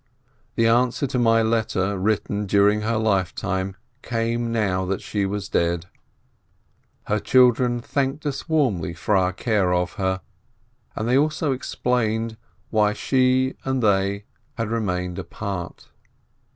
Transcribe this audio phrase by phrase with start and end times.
[0.55, 5.85] The answer to my letter written during her lifetime came now that she was dead.
[7.05, 10.21] Her children thanked us warmly for our care of her,
[10.95, 12.35] and they also explained
[12.71, 14.25] why she and they
[14.55, 15.89] had remained apart.